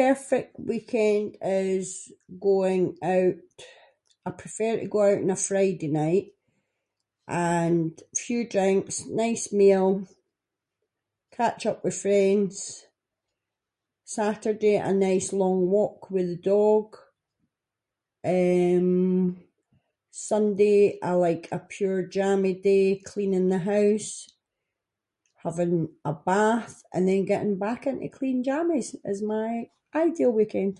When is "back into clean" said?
27.64-28.38